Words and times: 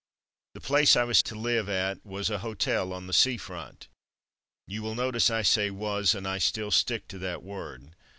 The 0.55 0.61
place 0.61 0.95
I 0.95 1.03
was 1.03 1.21
to 1.21 1.35
live 1.35 1.69
at 1.69 2.03
was 2.03 2.31
a 2.31 2.39
hotel 2.39 2.91
on 2.91 3.05
the 3.05 3.13
sea 3.13 3.37
front. 3.37 3.87
You 4.65 4.81
will 4.81 4.95
notice 4.95 5.29
I 5.29 5.43
say 5.43 5.69
"was,'' 5.69 6.15
and 6.15 6.27
I 6.27 6.39
still 6.39 6.71
stick 6.71 7.07
to 7.09 7.19
that 7.19 7.43
word. 7.43 7.91